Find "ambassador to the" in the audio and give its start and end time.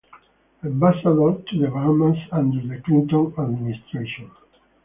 0.63-1.67